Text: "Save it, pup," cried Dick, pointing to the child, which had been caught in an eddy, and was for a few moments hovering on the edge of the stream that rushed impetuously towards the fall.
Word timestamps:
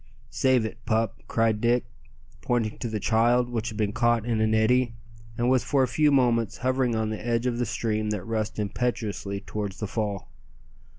"Save 0.31 0.65
it, 0.65 0.83
pup," 0.87 1.21
cried 1.27 1.61
Dick, 1.61 1.85
pointing 2.41 2.79
to 2.79 2.87
the 2.89 2.99
child, 2.99 3.49
which 3.51 3.69
had 3.69 3.77
been 3.77 3.93
caught 3.93 4.25
in 4.25 4.41
an 4.41 4.55
eddy, 4.55 4.95
and 5.37 5.47
was 5.47 5.63
for 5.63 5.83
a 5.83 5.87
few 5.87 6.11
moments 6.11 6.57
hovering 6.65 6.95
on 6.95 7.11
the 7.11 7.23
edge 7.23 7.45
of 7.45 7.59
the 7.59 7.67
stream 7.67 8.09
that 8.09 8.23
rushed 8.23 8.57
impetuously 8.57 9.41
towards 9.41 9.77
the 9.77 9.85
fall. 9.85 10.31